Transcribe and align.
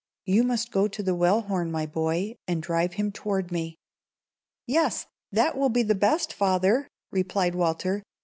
You 0.25 0.43
must 0.43 0.71
go 0.71 0.87
to 0.87 1.03
the 1.03 1.13
Wellhorn, 1.15 1.69
my 1.69 1.85
boy, 1.85 2.33
and 2.47 2.63
drive 2.63 2.93
him 2.93 3.11
toward 3.11 3.51
me." 3.51 3.77
"Yes; 4.65 5.05
that 5.31 5.55
will 5.55 5.69
be 5.69 5.83
the 5.83 5.93
best, 5.93 6.33
father," 6.33 6.87
replied 7.11 7.53
Walter. 7.53 8.01